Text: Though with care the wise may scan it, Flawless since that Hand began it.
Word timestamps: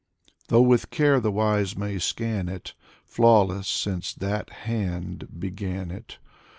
Though 0.47 0.63
with 0.63 0.89
care 0.89 1.19
the 1.19 1.31
wise 1.31 1.77
may 1.77 1.99
scan 1.99 2.49
it, 2.49 2.73
Flawless 3.05 3.67
since 3.67 4.15
that 4.15 4.49
Hand 4.65 5.27
began 5.39 5.91
it. 5.91 6.17